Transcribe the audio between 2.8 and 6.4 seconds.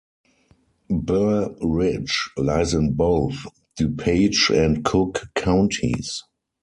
both Du Page and Cook counties.